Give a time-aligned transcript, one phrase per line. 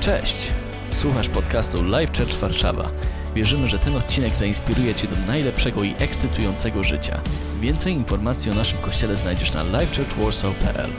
[0.00, 0.52] Cześć!
[0.90, 2.90] Słuchasz podcastu Live Church Warszawa.
[3.34, 7.20] Wierzymy, że ten odcinek zainspiruje Cię do najlepszego i ekscytującego życia.
[7.60, 10.90] Więcej informacji o naszym kościele znajdziesz na livechurchwarsaw.pl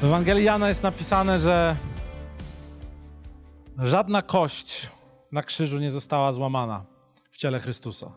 [0.00, 1.76] W Ewangelii Jana jest napisane, że
[3.78, 4.88] żadna kość
[5.32, 6.84] na krzyżu nie została złamana
[7.30, 8.12] w ciele Chrystusa.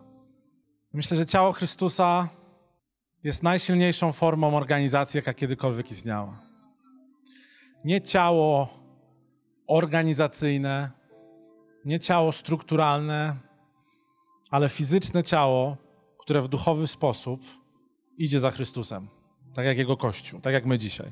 [0.94, 2.30] Myślę, że ciało Chrystusa
[3.24, 6.43] jest najsilniejszą formą organizacji, jaka kiedykolwiek istniała.
[7.86, 8.70] Nie ciało
[9.68, 10.92] organizacyjne,
[11.86, 13.36] nie ciało strukturalne,
[14.52, 15.78] ale fizyczne ciało,
[16.20, 17.42] które w duchowy sposób
[18.18, 19.08] idzie za Chrystusem,
[19.54, 21.12] tak jak Jego Kościół, tak jak my dzisiaj,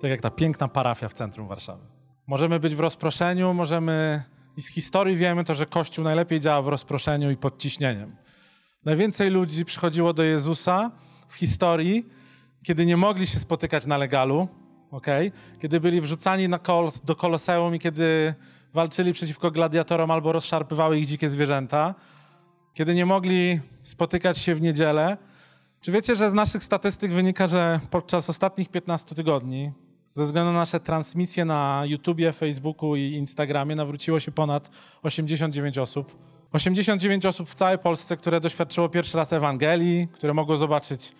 [0.00, 1.86] tak jak ta piękna parafia w centrum Warszawy.
[2.26, 4.22] Możemy być w rozproszeniu, możemy
[4.56, 8.16] i z historii wiemy to, że Kościół najlepiej działa w rozproszeniu i pod ciśnieniem.
[8.84, 10.90] Najwięcej ludzi przychodziło do Jezusa
[11.28, 12.08] w historii,
[12.62, 14.48] kiedy nie mogli się spotykać na legalu,
[14.90, 15.32] okay?
[15.60, 18.34] kiedy byli wrzucani kol do koloseum i kiedy
[18.74, 21.94] walczyli przeciwko gladiatorom albo rozszarpywały ich dzikie zwierzęta,
[22.74, 25.16] kiedy nie mogli spotykać się w niedzielę.
[25.80, 29.72] Czy wiecie, że z naszych statystyk wynika, że podczas ostatnich 15 tygodni,
[30.10, 34.70] ze względu na nasze transmisje na YouTubie, Facebooku i Instagramie, nawróciło się ponad
[35.02, 36.16] 89 osób?
[36.52, 41.12] 89 osób w całej Polsce, które doświadczyło pierwszy raz Ewangelii, które mogło zobaczyć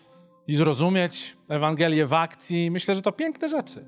[0.47, 2.71] i zrozumieć Ewangelię w akcji.
[2.71, 3.87] Myślę, że to piękne rzeczy.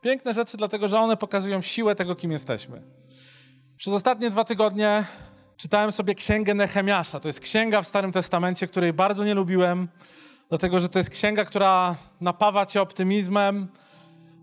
[0.00, 2.82] Piękne rzeczy, dlatego że one pokazują siłę tego, kim jesteśmy.
[3.76, 5.04] Przez ostatnie dwa tygodnie
[5.56, 7.20] czytałem sobie księgę Nehemiasza.
[7.20, 9.88] To jest księga w Starym Testamencie, której bardzo nie lubiłem,
[10.48, 13.68] dlatego że to jest księga, która napawa cię optymizmem,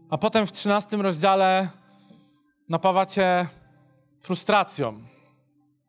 [0.09, 1.69] a potem w 13 rozdziale
[2.69, 3.47] napawa cię
[4.21, 5.14] frustracją.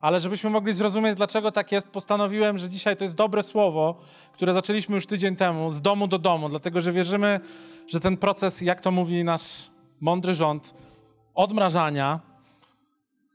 [0.01, 4.01] Ale żebyśmy mogli zrozumieć, dlaczego tak jest, postanowiłem, że dzisiaj to jest dobre słowo,
[4.33, 7.41] które zaczęliśmy już tydzień temu, z domu do domu, dlatego że wierzymy,
[7.89, 10.75] że ten proces, jak to mówi nasz mądry rząd,
[11.35, 12.21] odmrażania,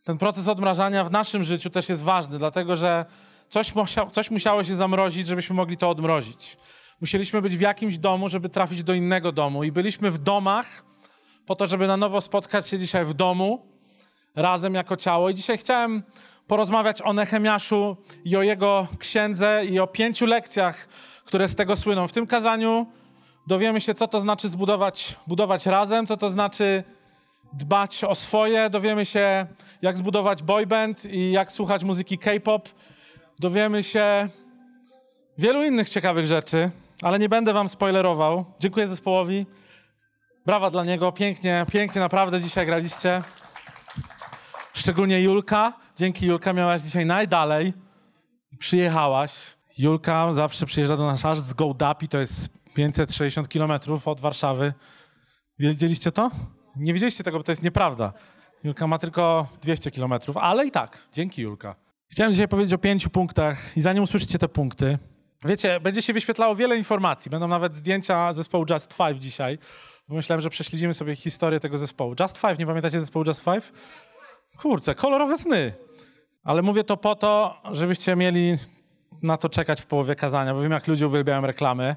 [0.04, 3.06] ten proces odmrażania w naszym życiu też jest ważny, dlatego że
[3.50, 6.58] coś, musiało, coś musiało się zamrozić, żebyśmy mogli to odmrozić.
[7.02, 9.64] Musieliśmy być w jakimś domu, żeby trafić do innego domu.
[9.64, 10.86] I byliśmy w domach
[11.46, 13.66] po to, żeby na nowo spotkać się dzisiaj w domu,
[14.36, 15.30] razem jako ciało.
[15.30, 16.04] I dzisiaj chciałem
[16.52, 20.88] porozmawiać o Nehemiaszu i o jego księdze i o pięciu lekcjach,
[21.26, 22.08] które z tego słyną.
[22.08, 22.86] W tym kazaniu
[23.48, 26.84] dowiemy się, co to znaczy zbudować budować razem, co to znaczy
[27.54, 29.46] dbać o swoje, dowiemy się,
[29.82, 32.70] jak zbudować boyband i jak słuchać muzyki K-pop.
[33.40, 34.30] Dowiemy się
[35.38, 38.46] wielu innych ciekawych rzeczy, ale nie będę wam spoilerował.
[38.60, 39.46] Dziękuję zespołowi.
[40.46, 43.22] Brawa dla niego, pięknie, pięknie naprawdę dzisiaj graliście.
[44.74, 45.81] Szczególnie Julka.
[45.96, 47.74] Dzięki Julka miałaś dzisiaj najdalej.
[48.60, 49.58] Przyjechałaś.
[49.78, 54.74] Julka zawsze przyjeżdża do nas aż z Gołdapi, to jest 560 kilometrów od Warszawy.
[55.60, 56.32] Wiedzieliście to?
[56.76, 58.14] Nie wiedzieliście tego, bo to jest nieprawda.
[58.64, 61.08] Julka ma tylko 200 kilometrów, ale i tak.
[61.14, 61.76] Dzięki Julka.
[62.10, 64.98] Chciałem dzisiaj powiedzieć o pięciu punktach i zanim usłyszycie te punkty,
[65.46, 67.32] wiecie, będzie się wyświetlało wiele informacji.
[67.32, 69.58] Będą nawet zdjęcia zespołu Just Five dzisiaj,
[70.08, 72.16] bo myślałem, że prześledzimy sobie historię tego zespołu.
[72.20, 73.72] Just Five, nie pamiętacie zespołu Just Five?
[74.62, 75.74] Kurczę, kolorowe sny.
[76.44, 78.56] Ale mówię to po to, żebyście mieli
[79.24, 81.96] na co czekać w połowie kazania, bo wiem, jak ludzie uwielbiają reklamy.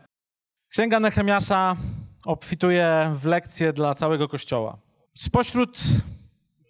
[0.68, 1.76] Księga Nehemiasza
[2.26, 4.78] obfituje w lekcje dla całego Kościoła.
[5.14, 5.78] Spośród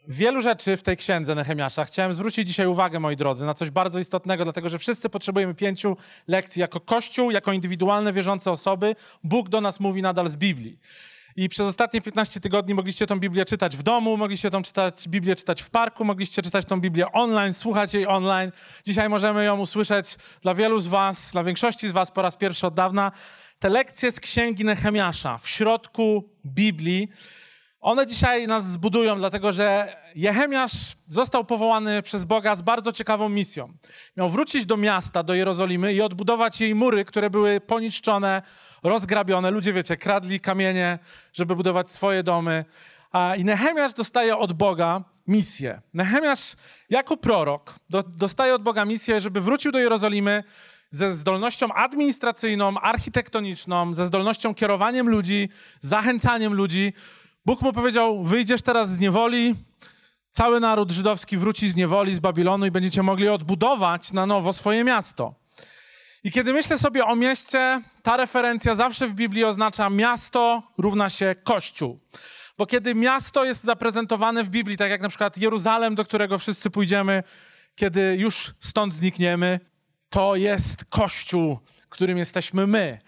[0.09, 3.99] wielu rzeczy w tej księdze Nehemiasza chciałem zwrócić dzisiaj uwagę, moi drodzy, na coś bardzo
[3.99, 5.97] istotnego, dlatego że wszyscy potrzebujemy pięciu
[6.29, 8.97] lekcji jako Kościół, jako indywidualne wierzące osoby.
[9.25, 10.79] Bóg do nas mówi nadal z Biblii.
[11.37, 15.37] I przez ostatnie 15 tygodni mogliście tą Biblię czytać w domu, mogliście tą czytać, Biblię
[15.37, 18.53] czytać w parku, mogliście czytać tą Biblię online, słuchać jej online.
[18.87, 22.67] Dzisiaj możemy ją usłyszeć dla wielu z was, dla większości z was po raz pierwszy
[22.67, 23.13] od dawna.
[23.59, 27.09] Te lekcje z księgi Nehemiasza w środku Biblii,
[27.85, 30.73] one dzisiaj nas zbudują, dlatego że Jehemiasz
[31.09, 33.73] został powołany przez Boga z bardzo ciekawą misją.
[34.17, 38.43] Miał wrócić do miasta, do Jerozolimy i odbudować jej mury, które były poniszczone,
[38.83, 39.51] rozgrabione.
[39.51, 40.99] Ludzie, wiecie, kradli kamienie,
[41.33, 42.65] żeby budować swoje domy.
[43.39, 45.81] I Nehemiasz dostaje od Boga misję.
[45.95, 46.55] Nehemiasz
[46.91, 50.45] jako prorok do, dostaje od Boga misję, żeby wrócił do Jerozolimy
[50.91, 55.49] ze zdolnością administracyjną, architektoniczną, ze zdolnością kierowaniem ludzi,
[55.81, 56.93] zachęcaniem ludzi.
[57.47, 59.55] Bóg mu powiedział: Wyjdziesz teraz z niewoli,
[60.33, 64.85] cały naród żydowski wróci z niewoli, z Babilonu i będziecie mogli odbudować na nowo swoje
[64.85, 65.35] miasto.
[66.25, 71.35] I kiedy myślę sobie o mieście, ta referencja zawsze w Biblii oznacza miasto równa się
[71.45, 72.01] kościół.
[72.59, 76.71] Bo kiedy miasto jest zaprezentowane w Biblii, tak jak na przykład Jeruzalem, do którego wszyscy
[76.71, 77.23] pójdziemy,
[77.75, 79.61] kiedy już stąd znikniemy,
[80.11, 81.59] to jest kościół,
[81.89, 82.99] którym jesteśmy my.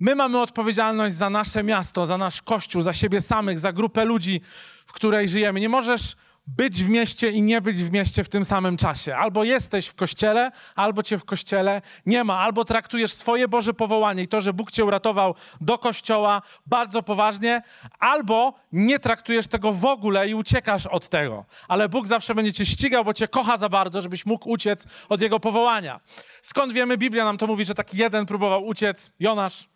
[0.00, 4.40] My mamy odpowiedzialność za nasze miasto, za nasz kościół, za siebie samych, za grupę ludzi,
[4.86, 5.60] w której żyjemy.
[5.60, 6.16] Nie możesz
[6.46, 9.16] być w mieście i nie być w mieście w tym samym czasie.
[9.16, 12.38] Albo jesteś w kościele, albo cię w kościele nie ma.
[12.38, 17.62] Albo traktujesz swoje Boże powołanie i to, że Bóg cię uratował do kościoła bardzo poważnie,
[17.98, 21.44] albo nie traktujesz tego w ogóle i uciekasz od tego.
[21.68, 25.20] Ale Bóg zawsze będzie cię ścigał, bo cię kocha za bardzo, żebyś mógł uciec od
[25.20, 26.00] Jego powołania.
[26.42, 26.98] Skąd wiemy?
[26.98, 29.69] Biblia nam to mówi, że taki jeden próbował uciec, Jonasz,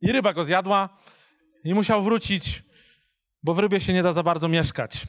[0.00, 0.88] i ryba go zjadła
[1.64, 2.62] i musiał wrócić,
[3.42, 5.06] bo w rybie się nie da za bardzo mieszkać.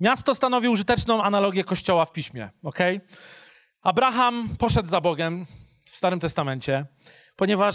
[0.00, 2.78] Miasto stanowi użyteczną analogię kościoła w piśmie, ok?
[3.82, 5.46] Abraham poszedł za Bogiem
[5.84, 6.86] w Starym Testamencie,
[7.36, 7.74] ponieważ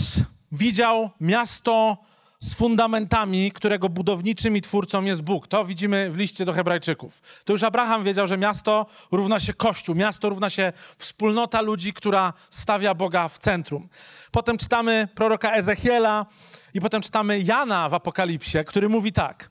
[0.52, 1.98] widział miasto
[2.40, 5.48] z fundamentami, którego budowniczym i twórcą jest Bóg.
[5.48, 7.22] To widzimy w liście do Hebrajczyków.
[7.46, 12.34] To już Abraham wiedział, że miasto równa się Kościół, miasto równa się wspólnota ludzi, która
[12.50, 13.90] stawia Boga w centrum.
[14.32, 16.26] Potem czytamy proroka Ezechiela
[16.74, 19.50] i potem czytamy Jana w Apokalipsie, który mówi tak,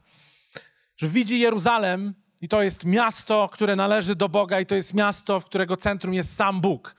[0.96, 5.40] że widzi Jeruzalem i to jest miasto, które należy do Boga i to jest miasto,
[5.40, 6.94] w którego centrum jest sam Bóg.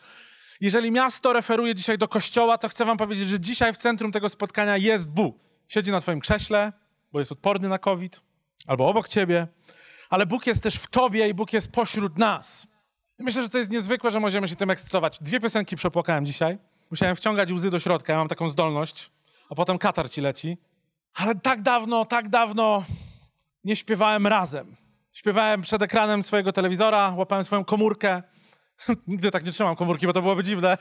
[0.62, 4.30] Jeżeli miasto referuje dzisiaj do kościoła, to chcę wam powiedzieć, że dzisiaj w centrum tego
[4.30, 5.49] spotkania jest Bóg.
[5.70, 6.74] Siedzi na twoim krześle,
[7.12, 8.22] bo jest odporny na COVID,
[8.68, 9.48] albo obok ciebie,
[10.10, 12.68] ale Bóg jest też w tobie i Bóg jest pośród nas.
[13.20, 15.20] I myślę, że to jest niezwykłe, że możemy się tym ekscytować.
[15.22, 16.58] Dwie piosenki przepłakałem dzisiaj.
[16.92, 19.12] Musiałem wciągać łzy do środka, ja mam taką zdolność,
[19.50, 20.58] a potem katar ci leci.
[21.14, 22.84] Ale tak dawno, tak dawno
[23.64, 24.76] nie śpiewałem razem.
[25.14, 28.24] Śpiewałem przed ekranem swojego telewizora, łapałem swoją komórkę.
[29.08, 30.78] Nigdy tak nie trzymam komórki, bo to byłoby dziwne.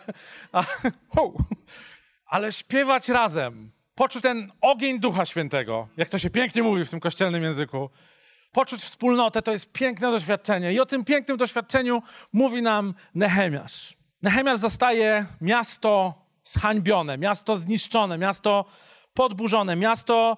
[2.26, 7.00] Ale śpiewać razem, poczuć ten ogień Ducha Świętego, jak to się pięknie mówi w tym
[7.00, 7.90] kościelnym języku,
[8.52, 10.72] poczuć wspólnotę, to jest piękne doświadczenie.
[10.72, 12.02] I o tym pięknym doświadczeniu
[12.32, 13.96] mówi nam Nehemiasz.
[14.22, 18.64] Nehemiasz zastaje miasto zhańbione, miasto zniszczone, miasto
[19.14, 20.36] podburzone, miasto,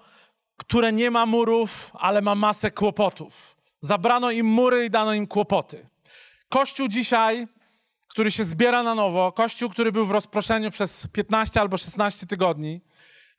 [0.57, 3.57] które nie ma murów, ale ma masę kłopotów.
[3.81, 5.89] Zabrano im mury i dano im kłopoty.
[6.49, 7.47] Kościół dzisiaj,
[8.09, 12.81] który się zbiera na nowo, kościół, który był w rozproszeniu przez 15 albo 16 tygodni,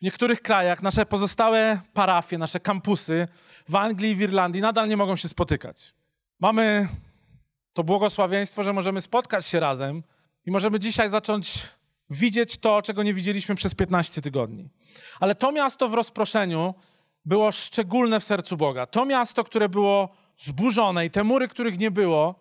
[0.01, 3.27] w niektórych krajach nasze pozostałe parafie, nasze kampusy
[3.69, 5.93] w Anglii i w Irlandii nadal nie mogą się spotykać.
[6.39, 6.87] Mamy
[7.73, 10.03] to błogosławieństwo, że możemy spotkać się razem
[10.45, 11.59] i możemy dzisiaj zacząć
[12.09, 14.69] widzieć to, czego nie widzieliśmy przez 15 tygodni.
[15.19, 16.73] Ale to miasto w rozproszeniu
[17.25, 18.85] było szczególne w sercu Boga.
[18.85, 22.35] To miasto, które było zburzone i te mury, których nie było,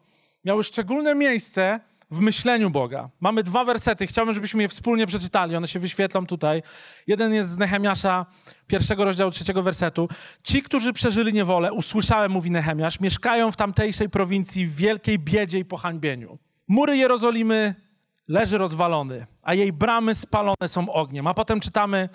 [0.45, 1.81] miały szczególne miejsce
[2.11, 3.11] w myśleniu Boga.
[3.21, 6.63] Mamy dwa wersety, chciałbym, żebyśmy je wspólnie przeczytali, one się wyświetlą tutaj.
[7.07, 8.27] Jeden jest z Nehemiasza,
[8.67, 10.09] pierwszego rozdziału, trzeciego wersetu.
[10.43, 15.65] Ci, którzy przeżyli niewolę, usłyszałem, mówi Nehemiasz, mieszkają w tamtejszej prowincji w wielkiej biedzie i
[15.65, 16.39] pohańbieniu.
[16.69, 17.75] Mury Jerozolimy
[18.29, 21.27] leży rozwalony, a jej bramy spalone są ogniem.
[21.27, 22.09] A potem czytamy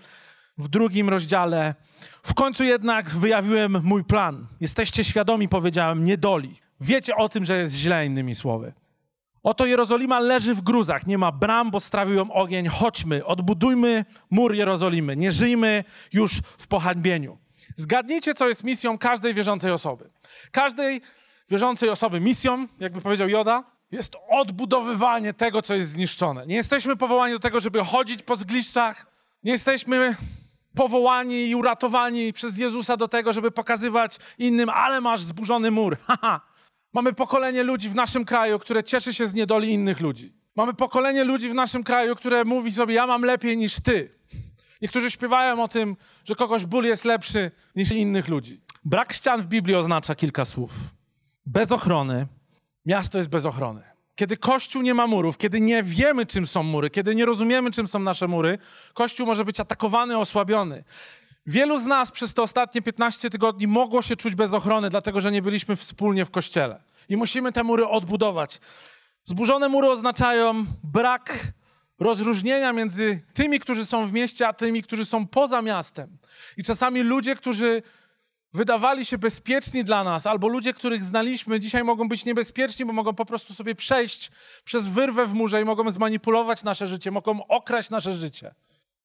[0.57, 1.75] w drugim rozdziale,
[2.23, 4.47] w końcu jednak wyjawiłem mój plan.
[4.61, 6.55] Jesteście świadomi, powiedziałem, niedoli.
[6.81, 8.73] Wiecie o tym, że jest źle, innymi słowy.
[9.45, 12.67] Oto Jerozolima leży w gruzach, nie ma bram, bo strawił ją ogień.
[12.67, 15.83] Chodźmy, odbudujmy mur Jerozolimy, nie żyjmy
[16.13, 17.37] już w pohańbieniu.
[17.75, 20.09] Zgadnijcie, co jest misją każdej wierzącej osoby.
[20.51, 21.01] Każdej
[21.49, 26.45] wierzącej osoby misją, jakby powiedział Joda, jest odbudowywanie tego, co jest zniszczone.
[26.47, 29.05] Nie jesteśmy powołani do tego, żeby chodzić po zgliszczach.
[29.43, 30.15] Nie jesteśmy
[30.75, 35.97] powołani i uratowani przez Jezusa do tego, żeby pokazywać innym, ale masz zburzony mur.
[36.07, 36.54] Haha.
[36.95, 40.33] Mamy pokolenie ludzi w naszym kraju, które cieszy się z niedoli innych ludzi.
[40.55, 44.09] Mamy pokolenie ludzi w naszym kraju, które mówi sobie, ja mam lepiej niż ty.
[44.81, 48.61] Niektórzy śpiewają o tym, że kogoś ból jest lepszy niż innych ludzi.
[48.85, 50.71] Brak ścian w Biblii oznacza kilka słów.
[51.45, 52.27] Bez ochrony.
[52.85, 53.83] Miasto jest bez ochrony.
[54.15, 57.87] Kiedy Kościół nie ma murów, kiedy nie wiemy, czym są mury, kiedy nie rozumiemy, czym
[57.87, 58.57] są nasze mury,
[58.93, 60.83] Kościół może być atakowany, osłabiony.
[61.47, 65.31] Wielu z nas przez te ostatnie 15 tygodni mogło się czuć bez ochrony, dlatego że
[65.31, 66.84] nie byliśmy wspólnie w kościele.
[67.09, 68.59] I musimy te mury odbudować.
[69.23, 71.39] Zburzone mury oznaczają brak
[71.99, 76.17] rozróżnienia między tymi, którzy są w mieście, a tymi, którzy są poza miastem.
[76.57, 77.81] I czasami ludzie, którzy
[78.53, 83.13] wydawali się bezpieczni dla nas, albo ludzie, których znaliśmy, dzisiaj mogą być niebezpieczni, bo mogą
[83.13, 84.31] po prostu sobie przejść
[84.63, 88.55] przez wyrwę w murze i mogą zmanipulować nasze życie, mogą okraść nasze życie.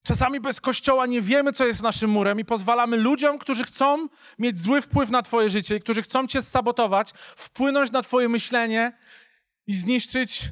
[0.02, 4.58] Czasami bez kościoła nie wiemy, co jest naszym murem i pozwalamy ludziom, którzy chcą mieć
[4.58, 8.92] zły wpływ na Twoje życie i którzy chcą Cię sabotować, wpłynąć na Twoje myślenie
[9.66, 10.42] i zniszczyć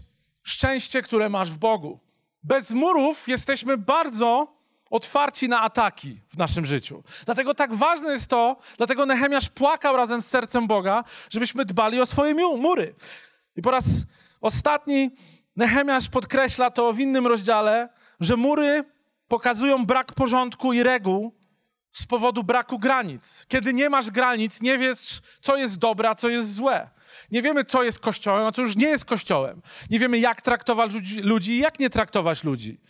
[0.43, 2.01] szczęście, które masz w Bogu.
[2.43, 4.59] Bez murów jesteśmy bardzo
[4.91, 7.03] otwarci na ataki w naszym życiu.
[7.25, 12.07] Dlatego tak ważne jest to, dlatego Nehemiasz płakał razem z sercem Boga, żebyśmy dbali o
[12.07, 12.95] swoje mury.
[13.57, 13.85] I po raz
[14.41, 15.11] ostatni
[15.57, 17.89] Nehemiasz podkreśla to w innym rozdziale,
[18.21, 18.85] że mury
[19.29, 21.39] pokazują brak porządku i reguł
[21.93, 23.47] z powodu braku granic.
[23.49, 26.91] Kiedy nie masz granic, nie wiesz, co jest dobre, a co jest złe.
[27.31, 29.63] Nie wiemy, co jest kościołem, a co już nie jest kościołem.
[29.91, 30.93] Nie wiemy, jak traktować
[31.23, 32.81] ludzi, i jak nie traktować ludzi.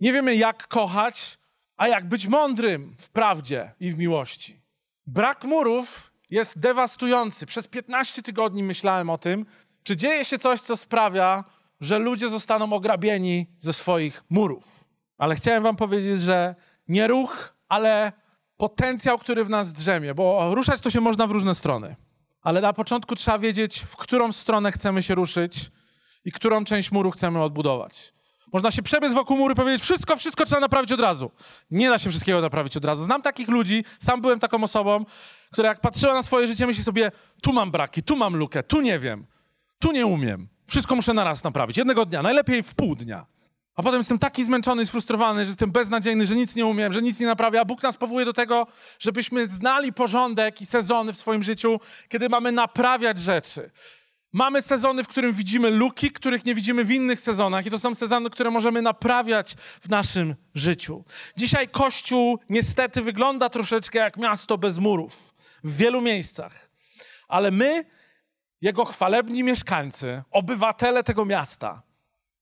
[0.00, 1.38] Nie wiemy, jak kochać,
[1.76, 4.60] a jak być mądrym w prawdzie i w miłości.
[5.06, 7.46] Brak murów jest dewastujący.
[7.46, 9.46] Przez 15 tygodni myślałem o tym,
[9.82, 11.44] czy dzieje się coś, co sprawia,
[11.80, 14.87] że ludzie zostaną ograbieni ze swoich murów.
[15.18, 16.54] Ale chciałem wam powiedzieć, że
[16.88, 18.12] nie ruch, ale
[18.56, 21.96] potencjał, który w nas drzemie, bo ruszać to się można w różne strony.
[22.42, 25.70] Ale na początku trzeba wiedzieć, w którą stronę chcemy się ruszyć
[26.24, 28.12] i którą część muru chcemy odbudować.
[28.52, 31.30] Można się przebiec wokół muru i powiedzieć, wszystko, wszystko trzeba naprawić od razu.
[31.70, 33.04] Nie da się wszystkiego naprawić od razu.
[33.04, 35.04] Znam takich ludzi, sam byłem taką osobą,
[35.52, 38.80] która jak patrzyła na swoje życie, myśli sobie, tu mam braki, tu mam lukę, tu
[38.80, 39.26] nie wiem,
[39.78, 40.48] tu nie umiem.
[40.66, 41.76] Wszystko muszę naraz naprawić.
[41.76, 43.26] Jednego dnia, najlepiej w pół dnia.
[43.78, 47.02] A potem jestem taki zmęczony i sfrustrowany, że jestem beznadziejny, że nic nie umiem, że
[47.02, 47.60] nic nie naprawia.
[47.60, 48.66] A Bóg nas powołuje do tego,
[48.98, 53.70] żebyśmy znali porządek i sezony w swoim życiu, kiedy mamy naprawiać rzeczy.
[54.32, 57.94] Mamy sezony, w którym widzimy luki, których nie widzimy w innych sezonach, i to są
[57.94, 61.04] sezony, które możemy naprawiać w naszym życiu.
[61.36, 66.70] Dzisiaj Kościół niestety wygląda troszeczkę jak miasto bez murów w wielu miejscach,
[67.28, 67.84] ale my,
[68.60, 71.87] jego chwalebni mieszkańcy, obywatele tego miasta,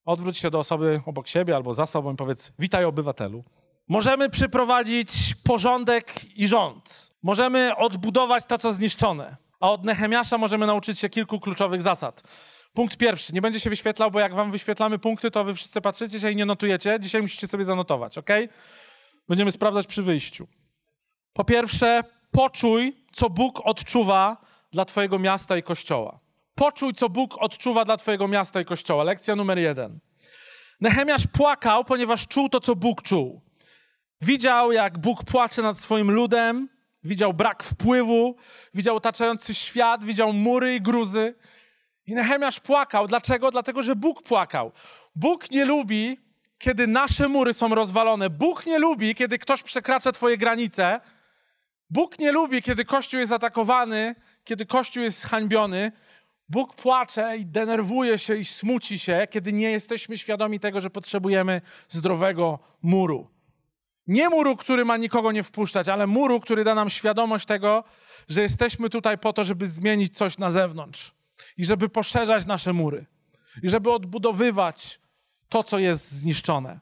[0.06, 3.44] odwróć się do osoby obok siebie albo za sobą i powiedz: Witaj, obywatelu.
[3.88, 7.10] Możemy przyprowadzić porządek i rząd.
[7.22, 9.36] Możemy odbudować to, co zniszczone.
[9.60, 12.22] A od Nehemiasza możemy nauczyć się kilku kluczowych zasad.
[12.74, 13.32] Punkt pierwszy.
[13.32, 16.36] Nie będzie się wyświetlał, bo jak wam wyświetlamy punkty, to wy wszyscy patrzycie się i
[16.36, 16.98] nie notujecie.
[17.00, 18.30] Dzisiaj musicie sobie zanotować, ok?
[19.28, 20.46] Będziemy sprawdzać przy wyjściu.
[21.32, 24.36] Po pierwsze, poczuj, co Bóg odczuwa
[24.72, 26.18] dla twojego miasta i kościoła.
[26.56, 29.04] Poczuj, co Bóg odczuwa dla twojego miasta i kościoła.
[29.04, 29.98] Lekcja numer jeden.
[30.80, 33.40] Nehemiasz płakał, ponieważ czuł to, co Bóg czuł.
[34.20, 36.68] Widział, jak Bóg płacze nad swoim ludem,
[37.04, 38.36] widział brak wpływu,
[38.74, 41.34] widział otaczający świat, widział mury i gruzy.
[42.06, 43.06] I Nehemiasz płakał.
[43.06, 43.50] Dlaczego?
[43.50, 44.72] Dlatego, że Bóg płakał.
[45.14, 46.18] Bóg nie lubi,
[46.58, 48.30] kiedy nasze mury są rozwalone.
[48.30, 51.00] Bóg nie lubi, kiedy ktoś przekracza twoje granice.
[51.90, 55.92] Bóg nie lubi, kiedy Kościół jest atakowany, kiedy Kościół jest hańbiony.
[56.48, 61.60] Bóg płacze i denerwuje się i smuci się, kiedy nie jesteśmy świadomi tego, że potrzebujemy
[61.88, 63.30] zdrowego muru.
[64.06, 67.84] Nie muru, który ma nikogo nie wpuszczać, ale muru, który da nam świadomość tego,
[68.28, 71.14] że jesteśmy tutaj po to, żeby zmienić coś na zewnątrz
[71.56, 73.06] i żeby poszerzać nasze mury
[73.62, 75.00] i żeby odbudowywać
[75.48, 76.80] to, co jest zniszczone.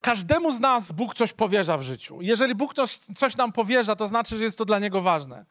[0.00, 2.18] Każdemu z nas Bóg coś powierza w życiu.
[2.20, 2.74] Jeżeli Bóg
[3.14, 5.44] coś nam powierza, to znaczy, że jest to dla Niego ważne.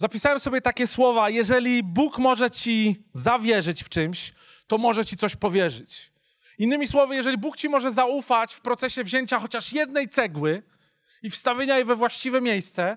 [0.00, 4.32] Zapisałem sobie takie słowa: jeżeli Bóg może ci zawierzyć w czymś,
[4.66, 6.12] to może ci coś powierzyć.
[6.58, 10.62] Innymi słowy, jeżeli Bóg ci może zaufać w procesie wzięcia chociaż jednej cegły
[11.22, 12.96] i wstawienia jej we właściwe miejsce,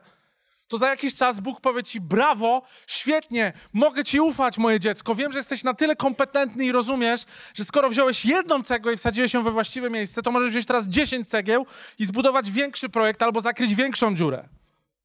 [0.68, 5.16] to za jakiś czas Bóg powie ci: Brawo, świetnie, mogę ci ufać, moje dziecko.
[5.16, 9.34] Wiem, że jesteś na tyle kompetentny i rozumiesz, że skoro wziąłeś jedną cegłę i wsadziłeś
[9.34, 11.66] ją we właściwe miejsce, to możesz wziąć teraz 10 cegieł
[12.00, 14.61] i zbudować większy projekt albo zakryć większą dziurę.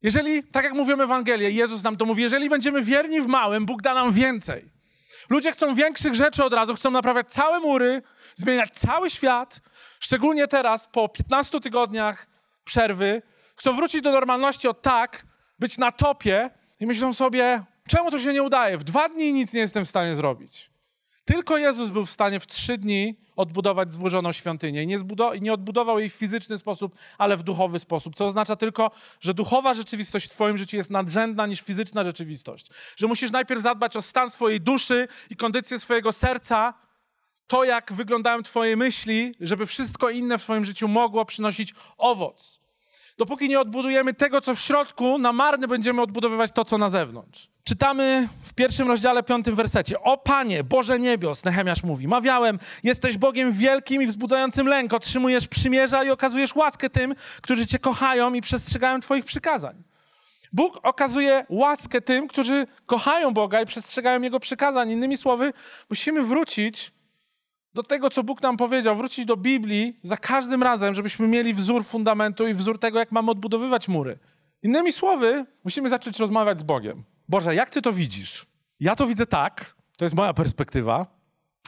[0.07, 3.83] Jeżeli, tak jak mówimy Ewangelię, Jezus nam to mówi, jeżeli będziemy wierni w małym, Bóg
[3.83, 4.71] da nam więcej.
[5.31, 8.03] Ludzie chcą większych rzeczy od razu, chcą naprawiać całe mury,
[8.35, 9.61] zmieniać cały świat,
[10.01, 12.27] szczególnie teraz, po 15 tygodniach
[12.65, 13.23] przerwy,
[13.57, 15.27] chcą wrócić do normalności od tak,
[15.59, 18.79] być na topie i myślą sobie, czemu to się nie udaje?
[18.79, 20.71] W dwa dni nic nie jestem w stanie zrobić.
[21.27, 24.99] Tylko Jezus był w stanie w trzy dni odbudować zburzoną świątynię i nie,
[25.41, 28.91] nie, odbudował jej w fizyczny sposób, ale w duchowy sposób, co oznacza tylko,
[29.21, 32.67] że duchowa rzeczywistość w twoim życiu jest nadrzędna niż fizyczna rzeczywistość.
[32.97, 36.75] Że musisz najpierw zadbać o stan swojej duszy i kondycję swojego serca,
[37.47, 42.66] to jak wyglądają twoje myśli, żeby wszystko inne w twoim życiu mogło przynosić owoc.
[43.19, 47.49] Dopóki nie odbudujemy tego, co w środku, na marny będziemy odbudowywać to, co na zewnątrz.
[47.65, 50.01] Czytamy w pierwszym rozdziale, piątym wersecie.
[50.01, 52.09] O Panie, Boże niebios, Nehemiasz mówi.
[52.09, 54.93] Mawiałem, jesteś Bogiem wielkim i wzbudzającym lęk.
[54.93, 59.83] Otrzymujesz przymierza i okazujesz łaskę tym, którzy Cię kochają i przestrzegają Twoich przykazań.
[60.53, 64.91] Bóg okazuje łaskę tym, którzy kochają Boga i przestrzegają Jego przykazań.
[64.91, 65.53] Innymi słowy,
[65.91, 66.93] musimy wrócić
[67.77, 71.85] do tego, co Bóg nam powiedział, wrócić do Biblii za każdym razem, żebyśmy mieli wzór
[71.85, 74.19] fundamentu i wzór tego, jak mamy odbudowywać mury.
[74.63, 77.05] Innymi słowy, musimy zacząć rozmawiać z Bogiem.
[77.29, 78.47] Boże, jak ty to widzisz?
[78.81, 81.07] Ja to widzę tak, to jest moja perspektywa.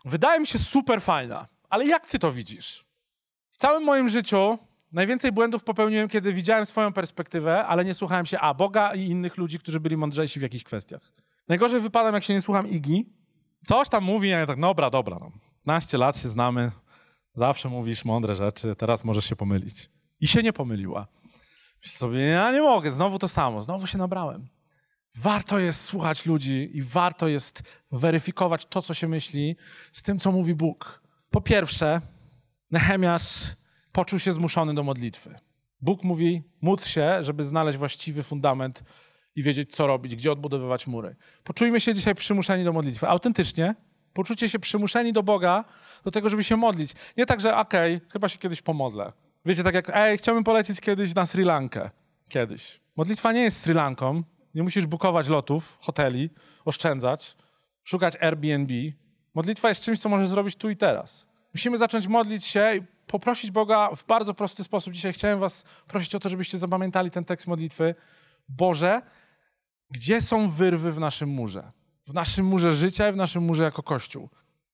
[0.04, 2.84] Wydaje mi się super fajna, ale jak ty to widzisz?
[3.50, 4.58] W całym moim życiu
[4.92, 9.36] najwięcej błędów popełniłem, kiedy widziałem swoją perspektywę, ale nie słuchałem się A, Boga i innych
[9.36, 11.12] ludzi, którzy byli mądrzejsi w jakichś kwestiach.
[11.48, 13.06] Najgorzej wypadam, jak się nie słucham Igi.
[13.64, 15.30] Coś tam mówi, a ja tak, dobra, dobra, no.
[15.68, 16.70] 15 lat się znamy,
[17.34, 19.90] zawsze mówisz mądre rzeczy, teraz możesz się pomylić.
[20.20, 21.06] I się nie pomyliła.
[21.82, 24.48] Myślę sobie, ja nie mogę, znowu to samo, znowu się nabrałem.
[25.16, 29.56] Warto jest słuchać ludzi i warto jest weryfikować to, co się myśli,
[29.92, 31.02] z tym, co mówi Bóg.
[31.30, 32.00] Po pierwsze,
[32.70, 33.44] Nehemiasz
[33.92, 35.34] poczuł się zmuszony do modlitwy.
[35.80, 38.84] Bóg mówi, módl się, żeby znaleźć właściwy fundament
[39.34, 41.16] i wiedzieć, co robić, gdzie odbudowywać mury.
[41.44, 43.08] Poczujmy się dzisiaj przymuszeni do modlitwy.
[43.08, 43.74] Autentycznie,
[44.12, 45.64] poczucie się przymuszeni do Boga,
[46.04, 46.92] do tego, żeby się modlić.
[47.16, 49.12] Nie tak, że okej, okay, chyba się kiedyś pomodlę.
[49.44, 51.90] Wiecie, tak jak, ej, chciałbym polecieć kiedyś na Sri Lankę.
[52.28, 52.80] Kiedyś.
[52.96, 54.22] Modlitwa nie jest Sri Lanką.
[54.54, 56.30] Nie musisz bukować lotów, hoteli,
[56.64, 57.36] oszczędzać,
[57.84, 58.74] szukać Airbnb.
[59.34, 61.26] Modlitwa jest czymś, co możesz zrobić tu i teraz.
[61.54, 64.92] Musimy zacząć modlić się i poprosić Boga w bardzo prosty sposób.
[64.94, 67.94] Dzisiaj chciałem was prosić o to, żebyście zapamiętali ten tekst modlitwy.
[68.48, 69.02] Boże,
[69.90, 71.72] gdzie są wyrwy w naszym murze?
[72.08, 74.28] W naszym murze życia i w naszym murze jako Kościół.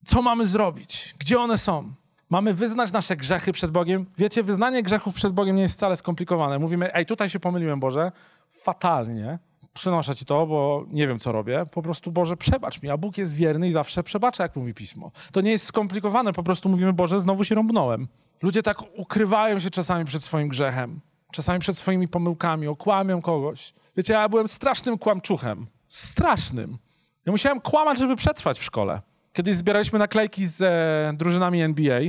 [0.05, 1.15] Co mamy zrobić?
[1.19, 1.95] Gdzie one są?
[2.31, 4.07] Mamy wyznać nasze grzechy przed Bogiem.
[4.19, 6.59] Wiecie, wyznanie grzechów przed Bogiem nie jest wcale skomplikowane.
[6.59, 8.13] Mówimy, ej, tutaj się pomyliłem, Boże,
[8.53, 9.39] fatalnie.
[9.73, 11.65] Przynoszę ci to, bo nie wiem, co robię.
[11.73, 12.91] Po prostu, Boże, przebacz mi.
[12.91, 15.11] A Bóg jest wierny i zawsze przebacza, jak mówi Pismo.
[15.33, 16.33] To nie jest skomplikowane.
[16.33, 18.09] Po prostu mówimy, Boże, znowu się rąbnąłem.
[18.43, 21.01] Ludzie tak ukrywają się czasami przed swoim grzechem.
[21.33, 22.67] Czasami przed swoimi pomyłkami.
[22.67, 23.75] Okłamią kogoś.
[23.97, 25.67] Wiecie, ja byłem strasznym kłamczuchem.
[25.89, 26.79] Strasznym.
[27.27, 29.01] Ja musiałem kłamać, żeby przetrwać w szkole.
[29.33, 32.01] Kiedyś zbieraliśmy naklejki z e, drużynami NBA.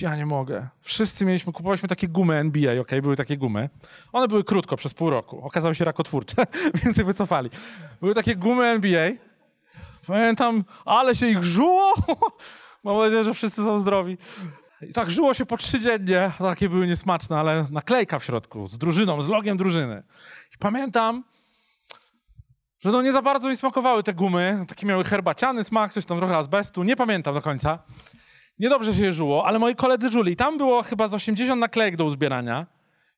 [0.00, 0.68] Ja nie mogę.
[0.80, 3.70] Wszyscy mieliśmy, kupowaliśmy takie gumy NBA, ok, były takie gumy.
[4.12, 5.40] One były krótko, przez pół roku.
[5.44, 6.46] Okazały się rakotwórcze,
[6.84, 7.50] więc je wycofali.
[8.00, 9.10] Były takie gumy NBA.
[10.06, 11.94] Pamiętam, ale się ich żuło.
[12.84, 14.18] Mam nadzieję, że wszyscy są zdrowi.
[14.88, 16.30] I tak żyło się po trzy dziennie.
[16.38, 20.02] Takie były niesmaczne, ale naklejka w środku, z drużyną, z logiem drużyny.
[20.54, 21.24] I pamiętam,
[22.84, 24.64] że no nie za bardzo mi smakowały te gumy.
[24.68, 26.82] Takie miały herbaciany smak, coś tam trochę azbestu.
[26.82, 27.78] Nie pamiętam do końca.
[28.58, 30.36] Niedobrze się żyło, ale moi koledzy żuli.
[30.36, 32.66] Tam było chyba z 80 naklejek do uzbierania.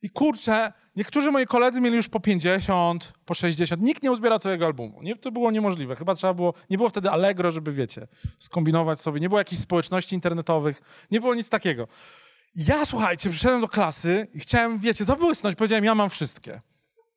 [0.02, 3.82] I kurczę, niektórzy moi koledzy mieli już po 50, po 60.
[3.82, 5.02] Nikt nie uzbierał całego albumu.
[5.02, 5.96] Nie, to było niemożliwe.
[5.96, 8.06] Chyba trzeba było, nie było wtedy Allegro, żeby wiecie,
[8.38, 9.20] skombinować sobie.
[9.20, 11.06] Nie było jakichś społeczności internetowych.
[11.10, 11.88] Nie było nic takiego.
[12.56, 15.56] Ja, słuchajcie, przyszedłem do klasy i chciałem, wiecie, zabłysnąć.
[15.56, 16.60] Powiedziałem, ja mam wszystkie.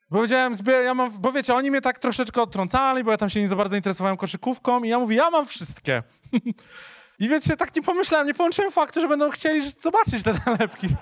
[0.09, 3.47] Powiedziałem, ja mam, bo wiecie, oni mnie tak troszeczkę odtrącali, bo ja tam się nie
[3.47, 6.03] za bardzo interesowałem koszykówką i ja mówię, ja mam wszystkie.
[7.19, 10.87] I wiecie, tak nie pomyślałem, nie połączyłem faktu, że będą chcieli zobaczyć te nalepki.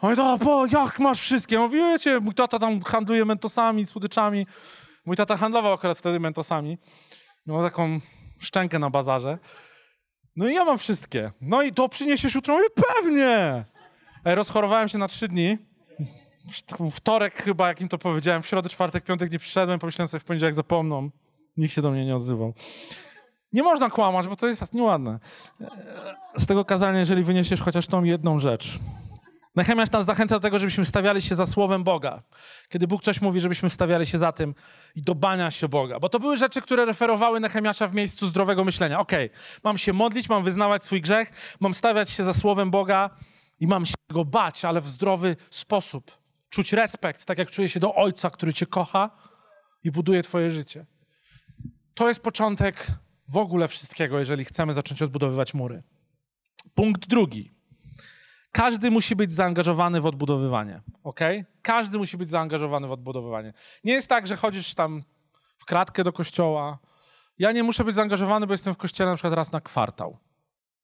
[0.00, 1.58] Oni, no, bo jak masz wszystkie?
[1.58, 4.46] Mówię, wiecie, mój tata tam handluje mentosami, słodyczami.
[5.06, 6.78] Mój tata handlował akurat wtedy mentosami.
[7.46, 8.00] Miał taką
[8.40, 9.38] szczękę na bazarze.
[10.36, 11.32] No i ja mam wszystkie.
[11.40, 12.54] No i to przyniesiesz jutro?
[12.54, 13.64] Mówię, pewnie!
[14.24, 15.58] Rozchorowałem się na trzy dni
[16.90, 20.24] wtorek chyba, jak im to powiedziałem, w środę, czwartek, piątek nie przyszedłem, pomyślałem sobie w
[20.24, 21.10] poniedziałek zapomną.
[21.56, 22.54] Nikt się do mnie nie odzywał.
[23.52, 25.18] Nie można kłamać, bo to jest nieładne.
[26.36, 28.78] Z tego kazania, jeżeli wyniesiesz chociaż tą jedną rzecz.
[29.56, 32.22] Nechemiasz nas zachęca do tego, żebyśmy stawiali się za słowem Boga.
[32.68, 34.54] Kiedy Bóg coś mówi, żebyśmy stawiali się za tym
[34.94, 36.00] i do bania się Boga.
[36.00, 39.00] Bo to były rzeczy, które referowały Nechemiasza w miejscu zdrowego myślenia.
[39.00, 43.10] Okej, okay, mam się modlić, mam wyznawać swój grzech, mam stawiać się za słowem Boga
[43.60, 46.25] i mam się go bać, ale w zdrowy sposób
[46.56, 49.10] czuć respekt, tak jak czuje się do ojca, który cię kocha
[49.84, 50.86] i buduje twoje życie.
[51.94, 52.86] To jest początek
[53.28, 55.82] w ogóle wszystkiego, jeżeli chcemy zacząć odbudowywać mury.
[56.74, 57.52] Punkt drugi.
[58.52, 61.20] Każdy musi być zaangażowany w odbudowywanie, ok?
[61.62, 63.52] Każdy musi być zaangażowany w odbudowywanie.
[63.84, 65.02] Nie jest tak, że chodzisz tam
[65.58, 66.78] w kratkę do kościoła.
[67.38, 70.18] Ja nie muszę być zaangażowany, bo jestem w kościele na przykład raz na kwartał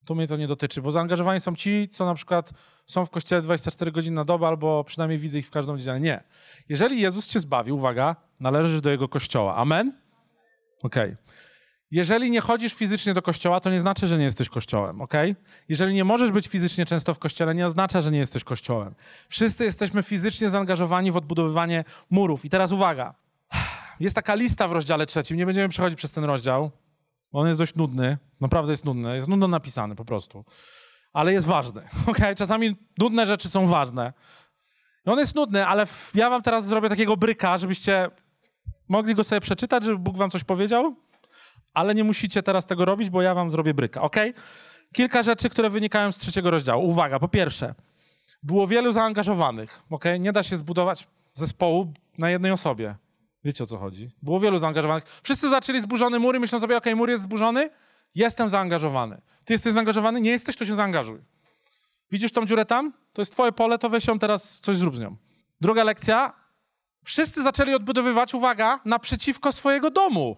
[0.05, 2.51] to mnie to nie dotyczy, bo zaangażowani są ci, co na przykład
[2.87, 6.01] są w kościele 24 godziny na dobę, albo przynajmniej widzę ich w każdą godzinę.
[6.01, 6.23] Nie.
[6.69, 9.57] Jeżeli Jezus cię zbawił, uwaga, należysz do Jego kościoła.
[9.57, 9.93] Amen?
[10.83, 11.13] Okej.
[11.13, 11.17] Okay.
[11.93, 15.13] Jeżeli nie chodzisz fizycznie do kościoła, to nie znaczy, że nie jesteś kościołem, ok?
[15.69, 18.95] Jeżeli nie możesz być fizycznie często w kościele, nie oznacza, że nie jesteś kościołem.
[19.29, 22.45] Wszyscy jesteśmy fizycznie zaangażowani w odbudowywanie murów.
[22.45, 23.15] I teraz uwaga.
[24.01, 26.71] Jest taka lista w rozdziale trzecim, nie będziemy przechodzić przez ten rozdział.
[27.33, 30.45] On jest dość nudny, naprawdę jest nudny, jest nudno napisany po prostu.
[31.13, 31.83] Ale jest ważny.
[32.11, 32.35] Okay?
[32.35, 34.13] Czasami nudne rzeczy są ważne.
[35.05, 38.11] On jest nudny, ale ja wam teraz zrobię takiego bryka, żebyście
[38.89, 40.97] mogli go sobie przeczytać, żeby Bóg wam coś powiedział,
[41.75, 44.17] ale nie musicie teraz tego robić, bo ja wam zrobię bryka, ok?
[44.93, 46.89] Kilka rzeczy, które wynikają z trzeciego rozdziału.
[46.89, 47.75] Uwaga, po pierwsze,
[48.43, 50.05] było wielu zaangażowanych, ok?
[50.21, 52.97] Nie da się zbudować zespołu na jednej osobie.
[53.45, 54.11] Wiecie o co chodzi.
[54.23, 55.05] Było wielu zaangażowanych.
[55.23, 57.71] Wszyscy zaczęli zburzone mury, myślą sobie, okej, okay, mur jest zburzony,
[58.15, 59.21] jestem zaangażowany.
[59.45, 60.21] Ty jesteś zaangażowany?
[60.21, 61.19] Nie jesteś, to się zaangażuj.
[62.11, 62.93] Widzisz tą dziurę tam?
[63.13, 65.17] To jest twoje pole, to weź ją teraz, coś zrób z nią.
[65.61, 66.33] Druga lekcja.
[67.05, 70.37] Wszyscy zaczęli odbudowywać, uwaga, naprzeciwko swojego domu.